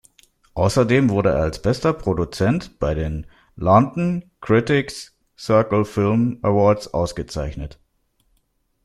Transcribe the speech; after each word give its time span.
Außerdem 0.55 1.11
wurde 1.11 1.29
er 1.29 1.43
als 1.43 1.61
"Bester 1.61 1.93
Produzent" 1.93 2.79
bei 2.79 2.95
den 2.95 3.27
London 3.55 4.31
Critics’ 4.41 5.15
Circle 5.37 5.85
Film 5.85 6.39
Awards 6.41 6.91
ausgezeichnet. 6.95 7.79